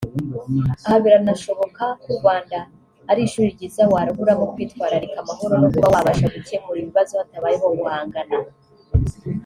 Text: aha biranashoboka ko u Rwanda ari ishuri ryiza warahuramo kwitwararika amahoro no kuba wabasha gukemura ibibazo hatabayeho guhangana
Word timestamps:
aha 0.85 0.97
biranashoboka 1.03 1.83
ko 2.01 2.05
u 2.13 2.17
Rwanda 2.19 2.57
ari 3.11 3.21
ishuri 3.27 3.47
ryiza 3.55 3.81
warahuramo 3.93 4.45
kwitwararika 4.53 5.17
amahoro 5.23 5.53
no 5.61 5.67
kuba 5.73 5.87
wabasha 5.93 6.25
gukemura 6.35 6.77
ibibazo 6.81 7.13
hatabayeho 7.19 7.67
guhangana 7.79 8.37